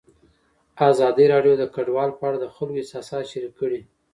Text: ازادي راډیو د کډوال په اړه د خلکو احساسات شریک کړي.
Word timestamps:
ازادي 0.89 1.25
راډیو 1.33 1.53
د 1.57 1.63
کډوال 1.73 2.09
په 2.19 2.23
اړه 2.27 2.37
د 2.39 2.45
خلکو 2.55 2.77
احساسات 2.79 3.23
شریک 3.31 3.53
کړي. 3.61 3.81